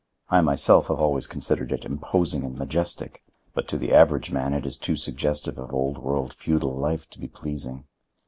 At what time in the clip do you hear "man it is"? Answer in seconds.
4.31-4.75